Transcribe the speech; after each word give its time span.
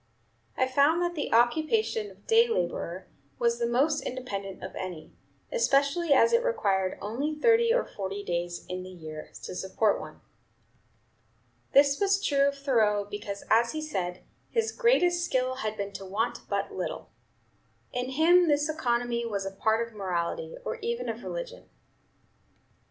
I 0.57 0.67
found 0.67 0.99
that 1.03 1.13
the 1.13 1.31
occupation 1.31 2.09
of 2.09 2.25
day 2.25 2.47
laborer 2.47 3.05
was 3.37 3.59
the 3.59 3.67
most 3.67 4.01
independent 4.03 4.63
of 4.63 4.73
any, 4.73 5.13
especially 5.51 6.11
as 6.11 6.33
it 6.33 6.43
required 6.43 6.97
only 7.03 7.35
thirty 7.35 7.71
or 7.71 7.85
forty 7.85 8.23
days 8.23 8.65
in 8.67 8.81
the 8.81 8.89
year 8.89 9.29
to 9.43 9.53
support 9.53 9.99
one." 10.01 10.19
This 11.73 11.99
was 11.99 12.19
true 12.19 12.47
of 12.47 12.57
Thoreau, 12.57 13.05
because, 13.05 13.43
as 13.51 13.73
he 13.73 13.81
said, 13.83 14.23
his 14.49 14.71
"greatest 14.71 15.23
skill 15.23 15.57
had 15.57 15.77
been 15.77 15.93
to 15.93 16.03
want 16.03 16.49
but 16.49 16.73
little." 16.73 17.11
In 17.93 18.09
him 18.09 18.47
this 18.47 18.69
economy 18.69 19.23
was 19.23 19.45
a 19.45 19.51
part 19.55 19.87
of 19.87 19.93
morality, 19.93 20.55
or 20.65 20.77
even 20.77 21.09
of 21.09 21.23
religion. 21.23 21.69